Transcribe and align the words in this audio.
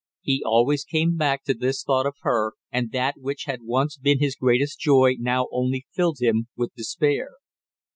He 0.23 0.41
always 0.43 0.83
came 0.83 1.15
back 1.15 1.43
to 1.43 1.55
his 1.55 1.83
thought 1.83 2.07
of 2.07 2.15
her, 2.23 2.53
and 2.71 2.91
that 2.91 3.19
which 3.19 3.43
had 3.43 3.61
once 3.61 3.97
been 3.99 4.17
his 4.17 4.33
greatest 4.35 4.79
joy 4.79 5.13
now 5.19 5.47
only 5.51 5.85
filled 5.93 6.17
him 6.21 6.47
with 6.55 6.73
despair. 6.75 7.35